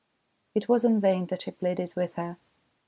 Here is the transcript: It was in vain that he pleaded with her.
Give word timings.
It 0.55 0.67
was 0.67 0.83
in 0.83 0.99
vain 0.99 1.27
that 1.27 1.43
he 1.43 1.51
pleaded 1.51 1.95
with 1.95 2.15
her. 2.15 2.39